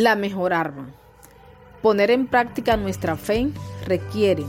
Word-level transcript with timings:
La 0.00 0.16
mejor 0.16 0.54
arma. 0.54 0.88
Poner 1.82 2.10
en 2.10 2.26
práctica 2.26 2.78
nuestra 2.78 3.16
fe 3.16 3.50
requiere 3.84 4.46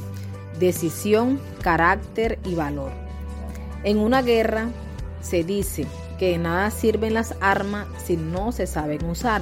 decisión, 0.58 1.42
carácter 1.62 2.40
y 2.46 2.56
valor. 2.56 2.94
En 3.84 3.98
una 3.98 4.22
guerra 4.22 4.70
se 5.20 5.44
dice 5.44 5.86
que 6.18 6.30
de 6.30 6.38
nada 6.38 6.72
sirven 6.72 7.14
las 7.14 7.36
armas 7.42 7.86
si 8.02 8.16
no 8.16 8.54
se 8.54 8.66
saben 8.66 9.04
usar. 9.04 9.42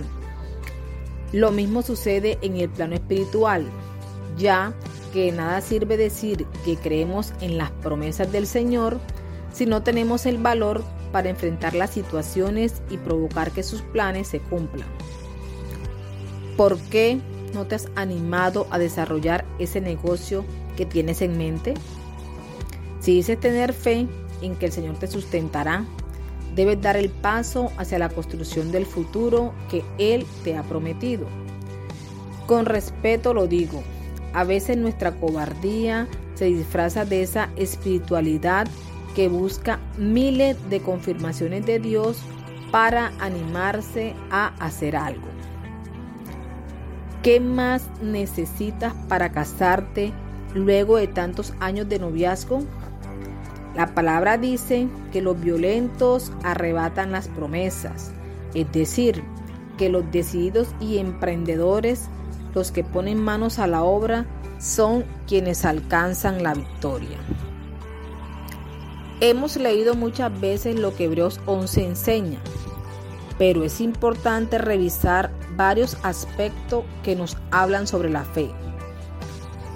Lo 1.31 1.51
mismo 1.51 1.83
sucede 1.83 2.39
en 2.41 2.57
el 2.57 2.69
plano 2.69 2.96
espiritual, 2.96 3.67
ya 4.35 4.73
que 5.13 5.26
de 5.26 5.33
nada 5.33 5.62
sirve 5.62 5.96
decir 5.96 6.47
que 6.65 6.76
creemos 6.76 7.33
en 7.39 7.60
las 7.60 7.69
promesas 7.69 8.31
del 8.31 8.47
Señor 8.47 8.99
si 9.53 9.67
no 9.67 9.83
tenemos 9.83 10.26
el 10.26 10.39
valor 10.39 10.83
para 11.12 11.29
enfrentar 11.29 11.76
las 11.76 11.91
situaciones 11.91 12.81
y 12.89 12.97
provocar 12.97 13.51
que 13.51 13.62
sus 13.62 13.83
planes 13.83 14.28
se 14.28 14.39
cumplan. 14.39 14.87
¿Por 16.59 16.77
qué 16.77 17.21
no 17.53 17.67
te 17.67 17.75
has 17.75 17.88
animado 17.95 18.67
a 18.70 18.77
desarrollar 18.77 19.45
ese 19.59 19.79
negocio 19.79 20.43
que 20.75 20.85
tienes 20.85 21.21
en 21.21 21.38
mente? 21.38 21.73
Si 22.99 23.13
dices 23.13 23.39
tener 23.39 23.71
fe 23.71 24.09
en 24.41 24.57
que 24.57 24.65
el 24.65 24.73
Señor 24.73 24.99
te 24.99 25.07
sustentará, 25.07 25.85
debes 26.55 26.81
dar 26.81 26.98
el 26.98 27.11
paso 27.11 27.71
hacia 27.77 27.98
la 27.98 28.09
construcción 28.09 28.73
del 28.73 28.85
futuro 28.85 29.53
que 29.71 29.85
Él 29.99 30.25
te 30.43 30.57
ha 30.57 30.63
prometido. 30.63 31.27
Con 32.45 32.65
respeto 32.65 33.34
lo 33.34 33.48
digo, 33.48 33.81
a 34.34 34.43
veces 34.43 34.76
nuestra 34.76 35.13
cobardía 35.13 36.09
se 36.35 36.48
disfraza 36.48 37.05
de 37.05 37.21
esa 37.21 37.51
espiritualidad 37.55 38.67
que 39.15 39.29
busca 39.29 39.79
miles 39.98 40.57
de 40.70 40.81
confirmaciones 40.81 41.65
de 41.65 41.79
Dios 41.79 42.17
para 42.70 43.13
animarse 43.21 44.13
a 44.29 44.48
hacer 44.59 44.98
algo. 44.98 45.38
¿Qué 47.23 47.41
más 47.41 47.83
necesitas 48.01 48.93
para 49.09 49.34
casarte 49.34 50.13
luego 50.55 50.95
de 50.95 51.07
tantos 51.07 51.53
años 51.59 51.89
de 51.89 51.99
noviazgo? 51.99 52.61
La 53.76 53.93
palabra 53.93 54.37
dice 54.37 54.87
que 55.11 55.21
los 55.21 55.39
violentos 55.39 56.31
arrebatan 56.43 57.11
las 57.11 57.27
promesas, 57.27 58.13
es 58.53 58.71
decir, 58.71 59.21
que 59.77 59.89
los 59.89 60.09
decididos 60.11 60.70
y 60.79 60.98
emprendedores, 60.99 62.07
los 62.55 62.71
que 62.71 62.85
ponen 62.85 63.21
manos 63.21 63.59
a 63.59 63.67
la 63.67 63.83
obra, 63.83 64.26
son 64.58 65.04
quienes 65.28 65.66
alcanzan 65.66 66.42
la 66.42 66.54
victoria. 66.54 67.17
Hemos 69.20 69.58
leído 69.58 69.94
muchas 69.94 70.39
veces 70.39 70.80
lo 70.80 70.95
que 70.95 71.06
Hebreos 71.06 71.42
11 71.45 71.86
enseña, 71.86 72.39
pero 73.38 73.66
es 73.66 73.81
importante 73.81 74.58
revisar 74.58 75.31
varios 75.60 75.98
aspectos 76.04 76.86
que 77.04 77.18
nos 77.18 77.36
hablan 77.52 77.86
sobre 77.86 78.10
la 78.10 78.24
fe. 78.24 78.50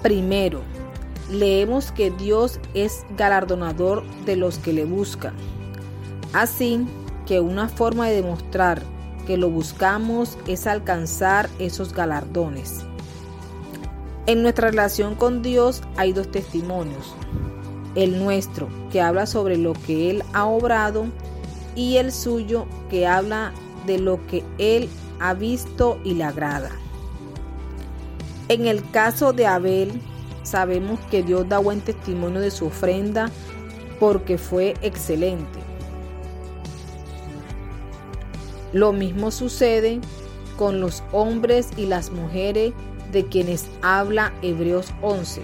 Primero, 0.02 0.62
leemos 1.30 1.92
que 1.92 2.10
Dios 2.10 2.58
es 2.72 3.04
galardonador 3.18 4.02
de 4.24 4.36
los 4.36 4.58
que 4.58 4.72
le 4.72 4.86
buscan. 4.86 5.34
Así 6.32 6.86
que 7.26 7.40
una 7.40 7.68
forma 7.68 8.08
de 8.08 8.22
demostrar 8.22 8.80
que 9.26 9.36
lo 9.36 9.50
buscamos 9.50 10.38
es 10.46 10.66
alcanzar 10.66 11.50
esos 11.58 11.92
galardones. 11.92 12.86
En 14.24 14.40
nuestra 14.40 14.70
relación 14.70 15.14
con 15.14 15.42
Dios 15.42 15.82
hay 15.98 16.14
dos 16.14 16.30
testimonios 16.30 17.14
el 17.94 18.18
nuestro, 18.18 18.68
que 18.90 19.00
habla 19.00 19.26
sobre 19.26 19.56
lo 19.56 19.72
que 19.72 20.10
Él 20.10 20.24
ha 20.32 20.46
obrado, 20.46 21.06
y 21.76 21.96
el 21.96 22.12
suyo, 22.12 22.66
que 22.90 23.06
habla 23.06 23.52
de 23.86 23.98
lo 23.98 24.24
que 24.26 24.44
Él 24.58 24.88
ha 25.20 25.34
visto 25.34 25.98
y 26.04 26.14
le 26.14 26.24
agrada. 26.24 26.70
En 28.48 28.66
el 28.66 28.88
caso 28.90 29.32
de 29.32 29.46
Abel, 29.46 30.00
sabemos 30.42 31.00
que 31.10 31.22
Dios 31.22 31.48
da 31.48 31.58
buen 31.58 31.80
testimonio 31.80 32.40
de 32.40 32.50
su 32.50 32.66
ofrenda 32.66 33.30
porque 33.98 34.38
fue 34.38 34.74
excelente. 34.82 35.58
Lo 38.72 38.92
mismo 38.92 39.30
sucede 39.30 40.00
con 40.56 40.80
los 40.80 41.02
hombres 41.12 41.70
y 41.76 41.86
las 41.86 42.10
mujeres 42.10 42.72
de 43.12 43.24
quienes 43.26 43.66
habla 43.82 44.32
Hebreos 44.42 44.92
11 45.00 45.42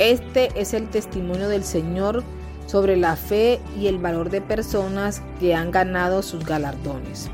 este 0.00 0.48
es 0.58 0.72
el 0.72 0.88
testimonio 0.88 1.50
del 1.50 1.62
Señor 1.62 2.24
sobre 2.64 2.96
la 2.96 3.16
fe 3.16 3.60
y 3.78 3.86
el 3.86 3.98
valor 3.98 4.30
de 4.30 4.40
personas 4.40 5.20
que 5.38 5.54
han 5.54 5.70
ganado 5.70 6.22
sus 6.22 6.42
galardones. 6.42 7.30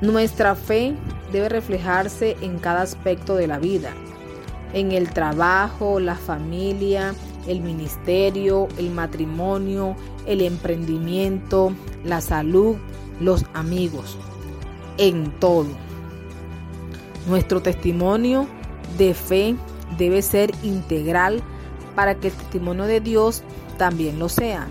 Nuestra 0.00 0.54
fe 0.54 0.94
debe 1.32 1.48
reflejarse 1.48 2.36
en 2.42 2.58
cada 2.58 2.82
aspecto 2.82 3.34
de 3.34 3.46
la 3.46 3.58
vida, 3.58 3.92
en 4.74 4.92
el 4.92 5.10
trabajo, 5.10 6.00
la 6.00 6.16
familia, 6.16 7.14
el 7.46 7.60
ministerio, 7.60 8.68
el 8.76 8.90
matrimonio, 8.90 9.96
el 10.26 10.42
emprendimiento, 10.42 11.72
la 12.04 12.20
salud, 12.20 12.76
los 13.20 13.46
amigos, 13.54 14.18
en 14.98 15.30
todo. 15.38 15.68
Nuestro 17.26 17.62
testimonio 17.62 18.46
de 18.98 19.14
fe 19.14 19.56
debe 19.96 20.20
ser 20.20 20.52
integral 20.62 21.42
para 21.94 22.16
que 22.16 22.28
el 22.28 22.34
testimonio 22.34 22.84
de 22.84 23.00
Dios 23.00 23.42
también 23.78 24.18
lo 24.18 24.28
sea. 24.28 24.68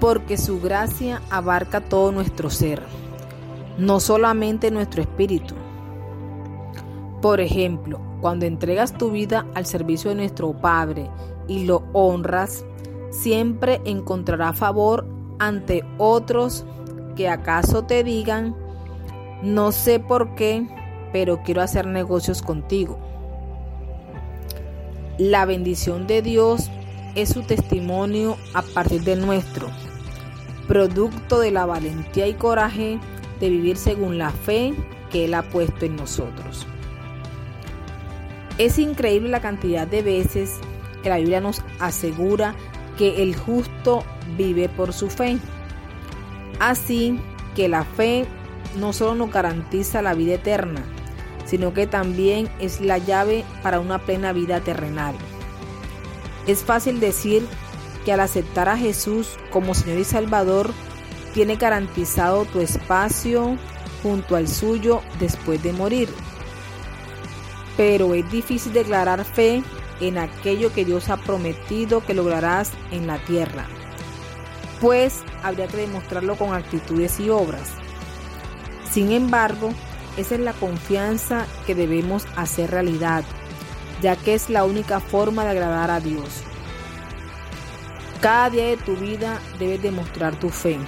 Porque 0.00 0.38
su 0.38 0.60
gracia 0.60 1.20
abarca 1.28 1.82
todo 1.82 2.10
nuestro 2.10 2.48
ser, 2.48 2.82
no 3.78 4.00
solamente 4.00 4.70
nuestro 4.70 5.02
espíritu. 5.02 5.54
Por 7.20 7.40
ejemplo, 7.40 8.00
cuando 8.20 8.46
entregas 8.46 8.96
tu 8.96 9.10
vida 9.10 9.46
al 9.54 9.66
servicio 9.66 10.10
de 10.10 10.16
nuestro 10.16 10.52
Padre 10.52 11.10
y 11.48 11.64
lo 11.64 11.82
honras, 11.92 12.64
siempre 13.10 13.80
encontrará 13.84 14.52
favor 14.52 15.06
ante 15.38 15.84
otros 15.98 16.64
que 17.16 17.28
acaso 17.28 17.84
te 17.84 18.04
digan, 18.04 18.54
no 19.42 19.72
sé 19.72 20.00
por 20.00 20.34
qué, 20.34 20.66
pero 21.12 21.42
quiero 21.42 21.62
hacer 21.62 21.86
negocios 21.86 22.42
contigo. 22.42 22.98
La 25.18 25.44
bendición 25.44 26.06
de 26.06 26.22
Dios 26.22 26.70
es 27.14 27.30
su 27.30 27.42
testimonio 27.42 28.36
a 28.54 28.62
partir 28.62 29.02
del 29.02 29.20
nuestro, 29.24 29.68
producto 30.68 31.40
de 31.40 31.50
la 31.50 31.66
valentía 31.66 32.26
y 32.26 32.34
coraje 32.34 32.98
de 33.40 33.48
vivir 33.48 33.76
según 33.76 34.18
la 34.18 34.30
fe 34.30 34.74
que 35.10 35.24
Él 35.24 35.34
ha 35.34 35.42
puesto 35.42 35.84
en 35.84 35.96
nosotros. 35.96 36.66
Es 38.58 38.78
increíble 38.78 39.30
la 39.30 39.40
cantidad 39.40 39.86
de 39.86 40.02
veces 40.02 40.58
que 41.02 41.08
la 41.08 41.16
Biblia 41.16 41.40
nos 41.40 41.62
asegura 41.78 42.54
que 42.98 43.22
el 43.22 43.34
justo 43.34 44.04
vive 44.36 44.68
por 44.68 44.92
su 44.92 45.08
fe. 45.08 45.38
Así 46.58 47.18
que 47.56 47.68
la 47.68 47.84
fe 47.84 48.26
no 48.78 48.92
solo 48.92 49.14
nos 49.14 49.32
garantiza 49.32 50.02
la 50.02 50.14
vida 50.14 50.34
eterna, 50.34 50.82
sino 51.46 51.72
que 51.72 51.86
también 51.86 52.48
es 52.60 52.80
la 52.80 52.98
llave 52.98 53.44
para 53.62 53.80
una 53.80 53.98
plena 53.98 54.32
vida 54.32 54.60
terrenal. 54.60 55.14
Es 56.46 56.62
fácil 56.62 57.00
decir 57.00 57.46
que 58.04 58.12
al 58.12 58.20
aceptar 58.20 58.68
a 58.68 58.76
Jesús 58.76 59.36
como 59.50 59.74
Señor 59.74 59.98
y 59.98 60.04
Salvador, 60.04 60.70
tiene 61.32 61.56
garantizado 61.56 62.44
tu 62.44 62.60
espacio 62.60 63.56
junto 64.02 64.36
al 64.36 64.48
suyo 64.48 65.02
después 65.18 65.62
de 65.62 65.72
morir. 65.72 66.08
Pero 67.76 68.14
es 68.14 68.30
difícil 68.30 68.72
declarar 68.72 69.24
fe 69.24 69.62
en 70.00 70.18
aquello 70.18 70.72
que 70.72 70.84
Dios 70.84 71.08
ha 71.08 71.16
prometido 71.16 72.04
que 72.04 72.14
lograrás 72.14 72.72
en 72.90 73.06
la 73.06 73.18
tierra, 73.18 73.66
pues 74.80 75.22
habría 75.42 75.66
que 75.66 75.76
demostrarlo 75.76 76.36
con 76.36 76.54
actitudes 76.54 77.20
y 77.20 77.30
obras. 77.30 77.70
Sin 78.90 79.12
embargo, 79.12 79.72
esa 80.16 80.34
es 80.34 80.40
la 80.40 80.52
confianza 80.52 81.46
que 81.66 81.74
debemos 81.74 82.26
hacer 82.36 82.70
realidad, 82.70 83.24
ya 84.02 84.16
que 84.16 84.34
es 84.34 84.50
la 84.50 84.64
única 84.64 85.00
forma 85.00 85.44
de 85.44 85.50
agradar 85.50 85.90
a 85.90 86.00
Dios. 86.00 86.42
Cada 88.20 88.50
día 88.50 88.64
de 88.64 88.76
tu 88.76 88.96
vida 88.96 89.38
debes 89.58 89.82
demostrar 89.82 90.34
tu 90.38 90.50
fe, 90.50 90.78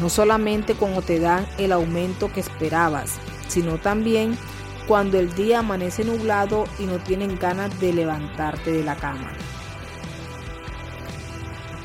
no 0.00 0.08
solamente 0.08 0.74
cuando 0.74 1.02
te 1.02 1.18
dan 1.18 1.46
el 1.58 1.72
aumento 1.72 2.32
que 2.32 2.40
esperabas, 2.40 3.14
sino 3.48 3.78
también 3.78 4.36
cuando 4.86 5.18
el 5.18 5.34
día 5.34 5.60
amanece 5.60 6.04
nublado 6.04 6.64
y 6.78 6.84
no 6.84 6.98
tienen 6.98 7.38
ganas 7.38 7.78
de 7.80 7.92
levantarte 7.92 8.72
de 8.72 8.84
la 8.84 8.96
cama. 8.96 9.32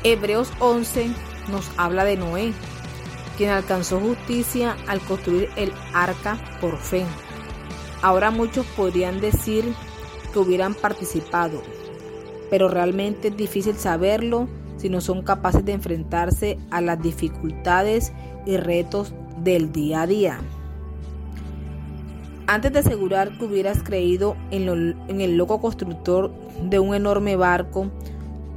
Hebreos 0.04 0.52
11 0.58 1.10
nos 1.50 1.70
habla 1.76 2.04
de 2.04 2.16
Noé, 2.16 2.52
quien 3.36 3.50
alcanzó 3.50 3.98
justicia 4.00 4.76
al 4.86 5.00
construir 5.00 5.48
el 5.56 5.72
arca 5.94 6.38
por 6.60 6.76
fe. 6.78 7.04
Ahora 8.02 8.30
muchos 8.30 8.66
podrían 8.66 9.20
decir 9.20 9.74
que 10.32 10.38
hubieran 10.38 10.74
participado, 10.74 11.62
pero 12.50 12.68
realmente 12.68 13.28
es 13.28 13.36
difícil 13.36 13.76
saberlo 13.76 14.48
si 14.82 14.88
no 14.88 15.00
son 15.00 15.22
capaces 15.22 15.64
de 15.64 15.74
enfrentarse 15.74 16.58
a 16.72 16.80
las 16.80 17.00
dificultades 17.00 18.12
y 18.44 18.56
retos 18.56 19.14
del 19.38 19.70
día 19.70 20.02
a 20.02 20.06
día. 20.08 20.40
Antes 22.48 22.72
de 22.72 22.80
asegurar 22.80 23.38
que 23.38 23.44
hubieras 23.44 23.84
creído 23.84 24.36
en, 24.50 24.96
en, 25.06 25.20
el 25.20 25.36
loco 25.36 25.60
constructor 25.60 26.32
de 26.68 26.80
un 26.80 26.96
enorme 26.96 27.36
barco, 27.36 27.92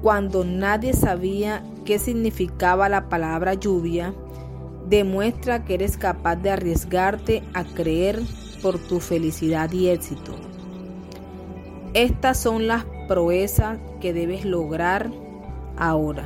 cuando 0.01 0.43
nadie 0.43 0.93
sabía 0.93 1.63
qué 1.85 1.99
significaba 1.99 2.89
la 2.89 3.07
palabra 3.07 3.53
lluvia, 3.53 4.11
demuestra 4.89 5.63
que 5.63 5.75
eres 5.75 5.95
capaz 5.95 6.37
de 6.37 6.49
arriesgarte 6.49 7.43
a 7.53 7.63
creer 7.63 8.19
por 8.63 8.79
tu 8.79 8.99
felicidad 8.99 9.71
y 9.71 9.89
éxito. 9.89 10.33
Estas 11.93 12.39
son 12.39 12.65
las 12.65 12.83
proezas 13.07 13.77
que 14.01 14.11
debes 14.11 14.43
lograr 14.43 15.11
ahora. 15.77 16.25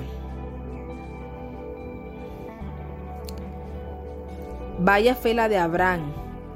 Vaya 4.80 5.14
fe 5.16 5.34
la 5.34 5.50
de 5.50 5.58
Abraham 5.58 6.14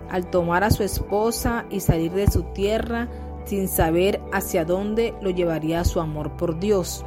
al 0.10 0.30
tomar 0.30 0.63
a 0.63 0.69
su 0.69 0.84
esposa 0.84 1.66
y 1.69 1.80
salir 1.80 2.12
de 2.12 2.30
su 2.30 2.44
tierra 2.44 3.10
sin 3.45 3.68
saber 3.68 4.22
hacia 4.31 4.63
dónde 4.63 5.13
lo 5.22 5.30
llevaría 5.30 5.84
su 5.84 6.00
amor 6.00 6.31
por 6.38 6.60
Dios. 6.60 7.04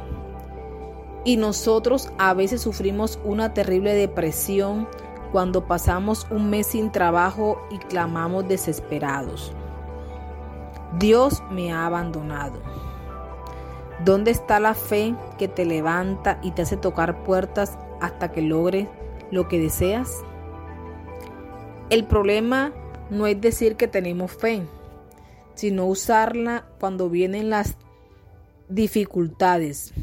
Y 1.25 1.37
nosotros 1.37 2.11
a 2.17 2.33
veces 2.33 2.61
sufrimos 2.61 3.19
una 3.23 3.53
terrible 3.53 3.93
depresión 3.93 4.87
cuando 5.31 5.65
pasamos 5.65 6.27
un 6.29 6.49
mes 6.49 6.67
sin 6.67 6.91
trabajo 6.91 7.59
y 7.71 7.79
clamamos 7.79 8.47
desesperados. 8.47 9.51
Dios 10.99 11.43
me 11.51 11.71
ha 11.71 11.85
abandonado. 11.85 12.61
¿Dónde 14.03 14.31
está 14.31 14.59
la 14.59 14.75
fe 14.75 15.15
que 15.37 15.47
te 15.47 15.65
levanta 15.65 16.39
y 16.43 16.51
te 16.51 16.61
hace 16.61 16.77
tocar 16.77 17.23
puertas 17.23 17.77
hasta 17.99 18.31
que 18.31 18.41
logres 18.41 18.87
lo 19.31 19.47
que 19.47 19.59
deseas? 19.59 20.23
El 21.89 22.05
problema 22.05 22.73
no 23.09 23.25
es 23.25 23.39
decir 23.41 23.75
que 23.75 23.87
tenemos 23.87 24.31
fe, 24.31 24.63
sino 25.55 25.85
usarla 25.85 26.65
cuando 26.79 27.09
vienen 27.09 27.49
las 27.49 27.75
dificultades, 28.69 29.93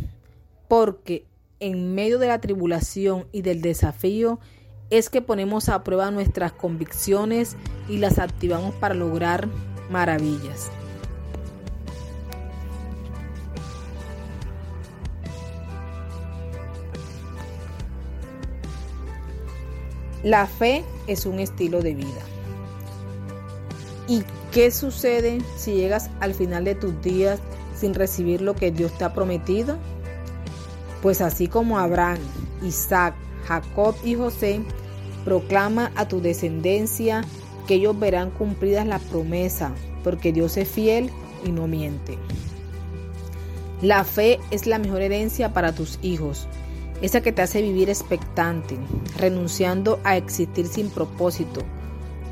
porque 0.67 1.27
en 1.61 1.95
medio 1.95 2.19
de 2.19 2.29
la 2.29 2.41
tribulación 2.41 3.27
y 3.31 3.43
del 3.43 3.61
desafío 3.61 4.41
es 4.91 5.09
que 5.09 5.23
ponemos 5.23 5.69
a 5.69 5.85
prueba 5.85 6.11
nuestras 6.11 6.53
convicciones 6.53 7.57
y 7.89 7.99
las 7.99 8.19
activamos 8.19 8.75
para 8.75 8.95
lograr 8.95 9.49
maravillas. 9.91 10.71
La 20.25 20.47
fe 20.47 20.85
es 21.07 21.27
un 21.27 21.39
estilo 21.39 21.83
de 21.83 21.95
vida. 21.95 22.23
¿Y 24.09 24.23
qué 24.53 24.71
sucede 24.71 25.43
si 25.55 25.75
llegas 25.75 26.09
al 26.21 26.33
final 26.33 26.65
de 26.65 26.75
tus 26.75 26.99
días 27.03 27.41
sin 27.79 27.93
recibir 27.93 28.41
lo 28.41 28.55
que 28.55 28.71
Dios 28.71 28.97
te 28.97 29.05
ha 29.05 29.13
prometido? 29.13 29.77
Pues 31.03 31.21
así 31.21 31.47
como 31.47 31.79
Abraham, 31.79 32.21
Isaac, 32.63 33.15
Jacob 33.47 33.95
y 34.03 34.15
José, 34.15 34.63
proclama 35.27 35.93
a 35.95 36.09
tu 36.09 36.23
descendencia 36.23 37.23
que 37.67 37.75
ellos 37.75 37.99
verán 38.01 38.31
cumplidas 38.31 38.87
la 38.87 39.01
promesa, 39.01 39.73
porque 40.03 40.33
Dios 40.33 40.57
es 40.57 40.69
fiel 40.71 41.11
y 41.45 41.51
no 41.51 41.67
miente. 41.67 42.19
La 43.83 44.05
fe 44.05 44.41
es 44.51 44.67
la 44.67 44.79
mejor 44.79 45.03
herencia 45.03 45.53
para 45.53 45.75
tus 45.75 45.99
hijos, 46.01 46.49
esa 47.03 47.21
que 47.21 47.33
te 47.33 47.43
hace 47.43 47.63
vivir 47.63 47.91
expectante, 47.91 48.79
renunciando 49.19 50.01
a 50.05 50.17
existir 50.17 50.67
sin 50.67 50.91
propósito, 50.91 51.61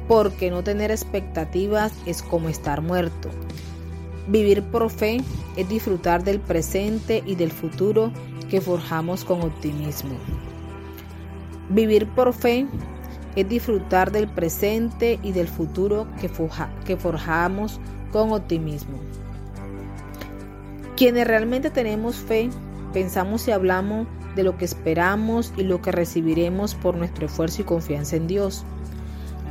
porque 0.09 0.51
no 0.51 0.63
tener 0.63 0.91
expectativas 0.91 1.93
es 2.07 2.23
como 2.23 2.49
estar 2.49 2.81
muerto. 2.81 3.29
Vivir 4.29 4.63
por 4.63 4.89
fe 4.91 5.21
es 5.57 5.69
disfrutar 5.69 6.23
del 6.23 6.41
presente 6.41 7.23
y 7.27 7.35
del 7.35 7.51
futuro 7.51 8.13
que 8.49 8.61
forjamos 8.61 9.25
con 9.25 9.43
optimismo. 9.43 10.15
Vivir 11.69 12.07
por 12.09 12.33
fe 12.33 12.67
es 13.35 13.49
disfrutar 13.49 14.13
del 14.13 14.29
presente 14.29 15.19
y 15.23 15.33
del 15.33 15.49
futuro 15.49 16.07
que, 16.21 16.31
que 16.85 16.97
forjamos 16.97 17.81
con 18.13 18.33
optimismo. 18.33 18.99
Quienes 20.97 21.27
realmente 21.27 21.71
tenemos 21.71 22.17
fe, 22.17 22.51
pensamos 22.93 23.49
y 23.49 23.51
hablamos 23.51 24.07
de 24.35 24.43
lo 24.43 24.57
que 24.57 24.65
esperamos 24.65 25.53
y 25.57 25.63
lo 25.63 25.83
que 25.83 25.93
recibiremos 25.93 26.75
por 26.75 26.97
nuestro 26.97 27.27
esfuerzo 27.27 27.63
y 27.63 27.65
confianza 27.65 28.17
en 28.17 28.27
Dios. 28.27 28.65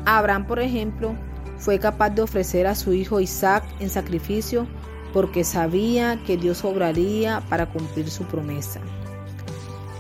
Abraham, 0.06 0.48
por 0.48 0.60
ejemplo, 0.60 1.16
fue 1.58 1.80
capaz 1.80 2.10
de 2.10 2.24
ofrecer 2.24 2.66
a 2.66 2.76
su 2.76 2.94
hijo 2.94 3.20
Isaac 3.20 3.64
en 3.80 3.90
sacrificio 3.90 4.68
porque 5.14 5.44
sabía 5.44 6.20
que 6.26 6.38
Dios 6.38 6.64
obraría 6.64 7.42
para 7.50 7.68
cumplir 7.68 8.10
su 8.10 8.24
promesa. 8.24 8.80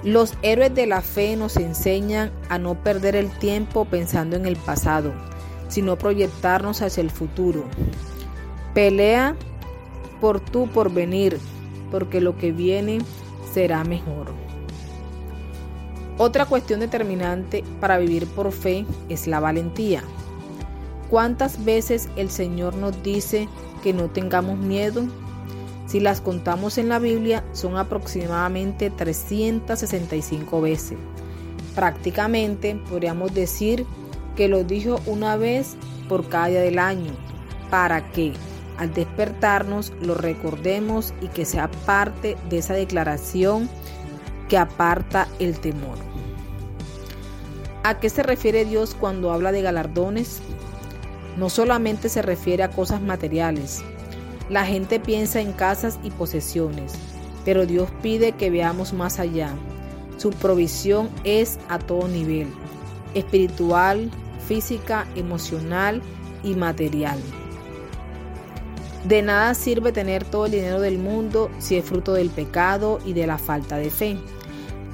Los 0.03 0.33
héroes 0.41 0.73
de 0.73 0.87
la 0.87 1.01
fe 1.01 1.35
nos 1.35 1.57
enseñan 1.57 2.31
a 2.49 2.57
no 2.57 2.73
perder 2.75 3.15
el 3.15 3.29
tiempo 3.37 3.85
pensando 3.85 4.35
en 4.35 4.47
el 4.47 4.55
pasado, 4.55 5.13
sino 5.67 5.97
proyectarnos 5.97 6.81
hacia 6.81 7.01
el 7.01 7.11
futuro. 7.11 7.65
Pelea 8.73 9.35
por 10.19 10.39
tu 10.39 10.67
porvenir, 10.67 11.37
porque 11.91 12.19
lo 12.19 12.35
que 12.37 12.51
viene 12.51 12.99
será 13.53 13.83
mejor. 13.83 14.40
Otra 16.17 16.45
cuestión 16.45 16.79
determinante 16.79 17.63
para 17.79 17.97
vivir 17.97 18.27
por 18.27 18.51
fe 18.51 18.85
es 19.09 19.27
la 19.27 19.39
valentía. 19.39 20.03
¿Cuántas 21.09 21.65
veces 21.65 22.09
el 22.15 22.29
Señor 22.29 22.75
nos 22.75 23.01
dice 23.03 23.49
que 23.83 23.93
no 23.93 24.09
tengamos 24.09 24.57
miedo? 24.57 25.03
Si 25.87 25.99
las 25.99 26.21
contamos 26.21 26.77
en 26.77 26.87
la 26.87 26.99
Biblia, 26.99 27.43
son 27.51 27.75
aproximadamente 27.75 28.89
365 28.89 30.61
veces. 30.61 30.97
Prácticamente 31.75 32.79
podríamos 32.89 33.33
decir 33.33 33.85
que 34.35 34.47
lo 34.47 34.63
dijo 34.63 35.01
una 35.05 35.35
vez 35.35 35.75
por 36.07 36.29
cada 36.29 36.47
día 36.47 36.61
del 36.61 36.79
año, 36.79 37.11
para 37.69 38.11
que 38.11 38.33
al 38.77 38.93
despertarnos 38.93 39.91
lo 40.01 40.15
recordemos 40.15 41.13
y 41.21 41.27
que 41.27 41.45
sea 41.45 41.69
parte 41.85 42.37
de 42.49 42.59
esa 42.59 42.73
declaración 42.73 43.69
que 44.51 44.57
aparta 44.57 45.29
el 45.39 45.61
temor. 45.61 45.97
¿A 47.83 48.01
qué 48.01 48.09
se 48.09 48.21
refiere 48.21 48.65
Dios 48.65 48.97
cuando 48.99 49.31
habla 49.31 49.53
de 49.53 49.61
galardones? 49.61 50.41
No 51.37 51.49
solamente 51.49 52.09
se 52.09 52.21
refiere 52.21 52.61
a 52.61 52.69
cosas 52.69 53.01
materiales. 53.01 53.81
La 54.49 54.65
gente 54.65 54.99
piensa 54.99 55.39
en 55.39 55.53
casas 55.53 55.99
y 56.03 56.09
posesiones, 56.09 56.91
pero 57.45 57.65
Dios 57.65 57.87
pide 58.01 58.33
que 58.33 58.49
veamos 58.49 58.91
más 58.91 59.19
allá. 59.19 59.53
Su 60.17 60.31
provisión 60.31 61.09
es 61.23 61.57
a 61.69 61.79
todo 61.79 62.09
nivel, 62.09 62.49
espiritual, 63.13 64.11
física, 64.49 65.07
emocional 65.15 66.01
y 66.43 66.55
material. 66.55 67.19
De 69.05 69.21
nada 69.21 69.53
sirve 69.53 69.93
tener 69.93 70.25
todo 70.25 70.47
el 70.47 70.51
dinero 70.51 70.81
del 70.81 70.97
mundo 70.97 71.49
si 71.57 71.77
es 71.77 71.85
fruto 71.85 72.11
del 72.11 72.29
pecado 72.29 72.99
y 73.05 73.13
de 73.13 73.27
la 73.27 73.37
falta 73.37 73.77
de 73.77 73.89
fe. 73.89 74.17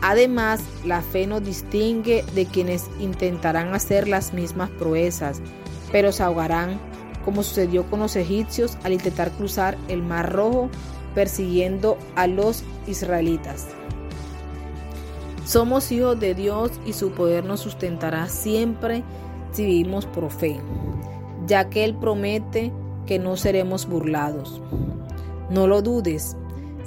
Además, 0.01 0.61
la 0.85 1.01
fe 1.01 1.25
nos 1.25 1.43
distingue 1.43 2.23
de 2.35 2.45
quienes 2.45 2.89
intentarán 2.99 3.73
hacer 3.73 4.07
las 4.07 4.33
mismas 4.33 4.69
proezas, 4.71 5.41
pero 5.91 6.11
se 6.11 6.23
ahogarán, 6.23 6.79
como 7.25 7.43
sucedió 7.43 7.89
con 7.89 7.99
los 7.99 8.15
egipcios 8.15 8.77
al 8.83 8.93
intentar 8.93 9.31
cruzar 9.31 9.77
el 9.87 10.03
Mar 10.03 10.31
Rojo 10.31 10.69
persiguiendo 11.15 11.97
a 12.15 12.27
los 12.27 12.63
israelitas. 12.85 13.67
Somos 15.45 15.91
hijos 15.91 16.19
de 16.19 16.35
Dios 16.35 16.71
y 16.85 16.93
su 16.93 17.11
poder 17.11 17.43
nos 17.43 17.61
sustentará 17.61 18.27
siempre 18.27 19.03
si 19.51 19.65
vivimos 19.65 20.05
por 20.05 20.29
fe, 20.29 20.59
ya 21.47 21.69
que 21.69 21.83
Él 21.85 21.95
promete 21.95 22.71
que 23.05 23.17
no 23.17 23.35
seremos 23.37 23.87
burlados. 23.87 24.61
No 25.49 25.65
lo 25.65 25.81
dudes, 25.81 26.35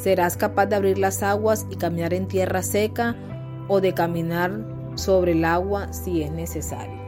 Serás 0.01 0.39
capaz 0.39 0.65
de 0.65 0.77
abrir 0.77 0.97
las 0.97 1.23
aguas 1.23 1.67
y 1.69 1.77
caminar 1.77 2.15
en 2.15 2.27
tierra 2.27 2.63
seca 2.63 3.17
o 3.69 3.83
de 3.83 3.93
caminar 3.93 4.51
sobre 4.95 5.33
el 5.33 5.45
agua 5.45 5.93
si 5.93 6.23
es 6.23 6.33
necesario. 6.33 6.99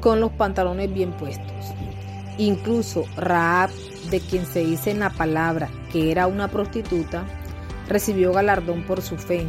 Con 0.00 0.20
los 0.20 0.30
pantalones 0.30 0.94
bien 0.94 1.12
puestos. 1.12 1.74
Incluso 2.38 3.04
Raab, 3.16 3.70
de 4.10 4.20
quien 4.20 4.46
se 4.46 4.60
dice 4.60 4.92
en 4.92 5.00
la 5.00 5.10
palabra 5.10 5.68
que 5.92 6.12
era 6.12 6.28
una 6.28 6.46
prostituta, 6.46 7.24
recibió 7.88 8.32
galardón 8.32 8.84
por 8.84 9.02
su 9.02 9.18
fe, 9.18 9.44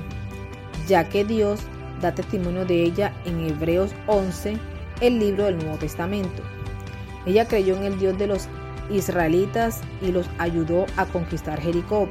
ya 0.88 1.08
que 1.08 1.24
Dios 1.24 1.60
da 2.01 2.15
testimonio 2.15 2.65
de 2.65 2.81
ella 2.81 3.13
en 3.25 3.46
Hebreos 3.48 3.91
11, 4.08 4.58
el 5.01 5.20
libro 5.20 5.46
del 5.46 5.60
Nuevo 5.60 5.77
Testamento. 5.77 6.41
Ella 7.25 7.47
creyó 7.47 7.75
en 7.75 7.83
el 7.83 7.99
Dios 7.99 8.17
de 8.17 8.27
los 8.27 8.47
israelitas 8.89 9.81
y 10.01 10.11
los 10.11 10.27
ayudó 10.37 10.85
a 10.97 11.05
conquistar 11.05 11.59
Jericó. 11.59 12.09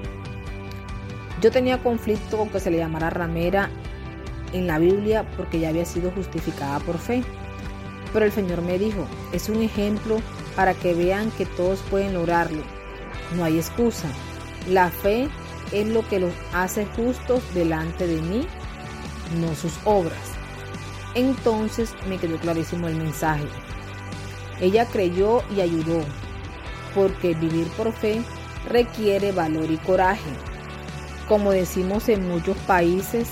Yo 1.40 1.50
tenía 1.50 1.82
conflicto 1.82 2.36
con 2.36 2.50
que 2.50 2.60
se 2.60 2.70
le 2.70 2.78
llamara 2.78 3.10
ramera 3.10 3.70
en 4.52 4.66
la 4.66 4.78
Biblia 4.78 5.24
porque 5.36 5.58
ya 5.58 5.70
había 5.70 5.84
sido 5.84 6.10
justificada 6.10 6.78
por 6.80 6.98
fe. 6.98 7.22
Pero 8.12 8.24
el 8.24 8.32
Señor 8.32 8.62
me 8.62 8.78
dijo, 8.78 9.06
es 9.32 9.48
un 9.48 9.62
ejemplo 9.62 10.20
para 10.56 10.74
que 10.74 10.94
vean 10.94 11.30
que 11.32 11.46
todos 11.46 11.80
pueden 11.90 12.14
lograrlo. 12.14 12.62
No 13.36 13.44
hay 13.44 13.56
excusa. 13.56 14.08
La 14.68 14.90
fe 14.90 15.28
es 15.72 15.86
lo 15.86 16.06
que 16.08 16.18
los 16.18 16.32
hace 16.52 16.86
justos 16.96 17.42
delante 17.54 18.06
de 18.06 18.20
mí, 18.20 18.46
no 19.40 19.54
sus 19.54 19.78
obras. 19.84 20.18
Entonces 21.14 21.94
me 22.08 22.18
quedó 22.18 22.36
clarísimo 22.38 22.88
el 22.88 22.96
mensaje. 22.96 23.46
Ella 24.60 24.86
creyó 24.86 25.42
y 25.54 25.60
ayudó, 25.60 26.04
porque 26.94 27.34
vivir 27.34 27.66
por 27.76 27.92
fe 27.92 28.22
requiere 28.68 29.32
valor 29.32 29.70
y 29.70 29.78
coraje. 29.78 30.30
Como 31.28 31.52
decimos 31.52 32.08
en 32.08 32.28
muchos 32.28 32.56
países, 32.58 33.28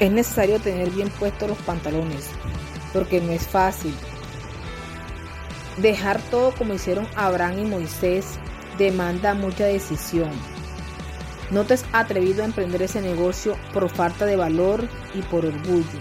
es 0.00 0.10
necesario 0.10 0.60
tener 0.60 0.90
bien 0.90 1.08
puestos 1.10 1.48
los 1.48 1.58
pantalones, 1.58 2.30
porque 2.92 3.20
no 3.20 3.32
es 3.32 3.46
fácil. 3.46 3.94
Dejar 5.78 6.20
todo 6.30 6.52
como 6.52 6.74
hicieron 6.74 7.06
Abraham 7.16 7.60
y 7.60 7.64
Moisés 7.64 8.38
demanda 8.78 9.34
mucha 9.34 9.64
decisión. 9.64 10.30
No 11.50 11.64
te 11.64 11.74
has 11.74 11.84
atrevido 11.92 12.42
a 12.42 12.46
emprender 12.46 12.82
ese 12.82 13.00
negocio 13.00 13.56
por 13.72 13.88
falta 13.88 14.26
de 14.26 14.36
valor 14.36 14.86
y 15.14 15.22
por 15.22 15.46
orgullo, 15.46 15.98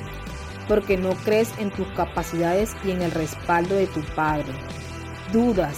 porque 0.67 0.97
no 0.97 1.11
crees 1.23 1.51
en 1.59 1.71
tus 1.71 1.87
capacidades 1.89 2.75
y 2.83 2.91
en 2.91 3.01
el 3.01 3.11
respaldo 3.11 3.75
de 3.75 3.87
tu 3.87 4.01
padre. 4.15 4.53
Dudas, 5.31 5.77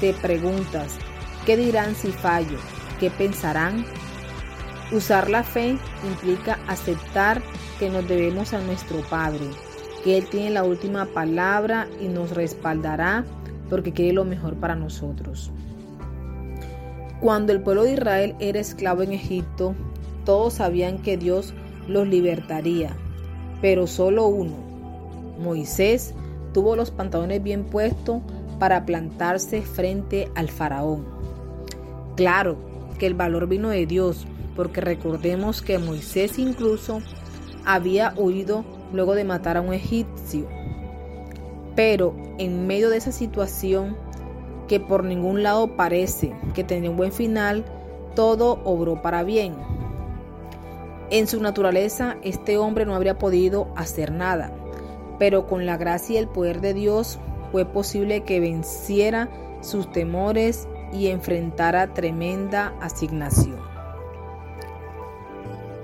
te 0.00 0.12
preguntas, 0.14 0.96
¿qué 1.46 1.56
dirán 1.56 1.94
si 1.94 2.08
fallo? 2.12 2.58
¿Qué 2.98 3.10
pensarán? 3.10 3.84
Usar 4.92 5.30
la 5.30 5.42
fe 5.42 5.78
implica 6.06 6.58
aceptar 6.68 7.42
que 7.78 7.88
nos 7.88 8.06
debemos 8.06 8.52
a 8.52 8.60
nuestro 8.60 9.00
Padre, 9.08 9.48
que 10.04 10.18
Él 10.18 10.26
tiene 10.26 10.50
la 10.50 10.64
última 10.64 11.06
palabra 11.06 11.88
y 12.00 12.08
nos 12.08 12.30
respaldará 12.30 13.24
porque 13.70 13.92
quiere 13.92 14.12
lo 14.12 14.24
mejor 14.24 14.56
para 14.56 14.76
nosotros. 14.76 15.50
Cuando 17.20 17.52
el 17.52 17.62
pueblo 17.62 17.84
de 17.84 17.94
Israel 17.94 18.34
era 18.38 18.60
esclavo 18.60 19.02
en 19.02 19.12
Egipto, 19.12 19.74
todos 20.24 20.54
sabían 20.54 20.98
que 20.98 21.16
Dios 21.16 21.54
los 21.88 22.06
libertaría, 22.06 22.94
pero 23.62 23.86
solo 23.86 24.26
uno, 24.26 24.52
Moisés, 25.38 26.12
tuvo 26.52 26.76
los 26.76 26.90
pantalones 26.90 27.42
bien 27.42 27.64
puestos 27.64 28.20
para 28.58 28.84
plantarse 28.84 29.62
frente 29.62 30.28
al 30.34 30.50
faraón. 30.50 31.06
Claro 32.16 32.56
que 32.98 33.06
el 33.06 33.14
valor 33.14 33.46
vino 33.46 33.70
de 33.70 33.86
Dios, 33.86 34.26
porque 34.54 34.80
recordemos 34.82 35.62
que 35.62 35.78
Moisés 35.78 36.38
incluso 36.38 37.00
había 37.64 38.12
huido 38.16 38.64
luego 38.92 39.14
de 39.14 39.24
matar 39.24 39.56
a 39.56 39.62
un 39.62 39.72
egipcio. 39.72 40.46
Pero 41.74 42.14
en 42.38 42.66
medio 42.66 42.90
de 42.90 42.98
esa 42.98 43.12
situación, 43.12 43.96
que 44.68 44.80
por 44.80 45.04
ningún 45.04 45.42
lado 45.42 45.76
parece 45.76 46.34
que 46.54 46.64
tenía 46.64 46.90
un 46.90 46.96
buen 46.96 47.12
final, 47.12 47.64
todo 48.14 48.60
obró 48.64 49.00
para 49.02 49.22
bien. 49.22 49.54
En 51.12 51.26
su 51.26 51.42
naturaleza, 51.42 52.16
este 52.22 52.56
hombre 52.56 52.86
no 52.86 52.94
habría 52.94 53.18
podido 53.18 53.68
hacer 53.76 54.12
nada, 54.12 54.50
pero 55.18 55.46
con 55.46 55.66
la 55.66 55.76
gracia 55.76 56.14
y 56.14 56.16
el 56.16 56.26
poder 56.26 56.62
de 56.62 56.72
Dios 56.72 57.18
fue 57.52 57.66
posible 57.66 58.22
que 58.22 58.40
venciera 58.40 59.28
sus 59.60 59.92
temores 59.92 60.66
y 60.90 61.08
enfrentara 61.08 61.92
tremenda 61.92 62.72
asignación. 62.80 63.60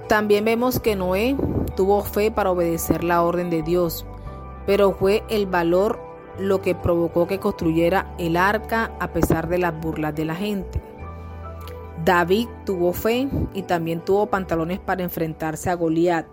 También 0.09 0.47
vemos 0.47 0.81
que 0.81 0.97
Noé 0.97 1.37
tuvo 1.77 2.03
fe 2.05 2.31
para 2.31 2.51
obedecer 2.51 3.05
la 3.05 3.23
orden 3.23 3.51
de 3.51 3.61
Dios, 3.61 4.07
pero 4.65 4.93
fue 4.93 5.25
el 5.29 5.45
valor 5.45 6.01
lo 6.39 6.63
que 6.63 6.75
provocó 6.75 7.27
que 7.27 7.39
construyera 7.39 8.15
el 8.17 8.39
arca 8.39 8.93
a 8.99 9.13
pesar 9.13 9.51
de 9.51 9.59
las 9.59 9.79
burlas 9.79 10.15
de 10.15 10.25
la 10.25 10.37
gente. 10.37 10.88
David 12.05 12.49
tuvo 12.65 12.93
fe 12.93 13.29
y 13.55 13.63
también 13.63 14.05
tuvo 14.05 14.27
pantalones 14.27 14.79
para 14.79 15.03
enfrentarse 15.03 15.71
a 15.71 15.75
Goliat. 15.75 16.27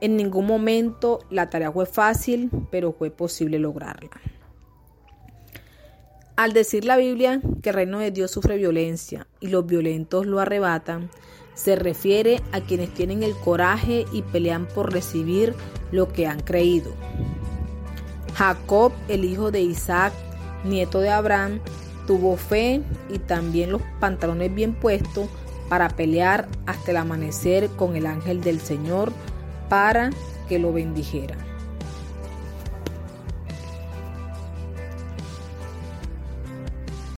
En 0.00 0.16
ningún 0.16 0.46
momento 0.46 1.20
la 1.30 1.48
tarea 1.48 1.72
fue 1.72 1.86
fácil, 1.86 2.50
pero 2.70 2.92
fue 2.92 3.10
posible 3.10 3.58
lograrla. 3.58 4.10
Al 6.36 6.52
decir 6.52 6.84
la 6.84 6.98
Biblia 6.98 7.40
que 7.62 7.70
el 7.70 7.74
reino 7.74 7.98
de 7.98 8.10
Dios 8.10 8.30
sufre 8.30 8.58
violencia 8.58 9.26
y 9.40 9.48
los 9.48 9.64
violentos 9.64 10.26
lo 10.26 10.38
arrebatan, 10.38 11.08
se 11.54 11.76
refiere 11.76 12.42
a 12.52 12.60
quienes 12.60 12.92
tienen 12.92 13.22
el 13.22 13.34
coraje 13.34 14.04
y 14.12 14.20
pelean 14.20 14.66
por 14.66 14.92
recibir 14.92 15.54
lo 15.92 16.12
que 16.12 16.26
han 16.26 16.40
creído. 16.40 16.92
Jacob, 18.34 18.92
el 19.08 19.24
hijo 19.24 19.50
de 19.50 19.62
Isaac, 19.62 20.12
nieto 20.64 21.00
de 21.00 21.08
Abraham, 21.08 21.60
tuvo 22.06 22.36
fe 22.36 22.82
y 23.10 23.18
también 23.18 23.72
los 23.72 23.82
pantalones 24.00 24.54
bien 24.54 24.74
puestos 24.74 25.28
para 25.68 25.88
pelear 25.88 26.48
hasta 26.66 26.92
el 26.92 26.96
amanecer 26.96 27.68
con 27.70 27.96
el 27.96 28.06
ángel 28.06 28.40
del 28.40 28.60
Señor 28.60 29.12
para 29.68 30.10
que 30.48 30.58
lo 30.58 30.72
bendijera. 30.72 31.45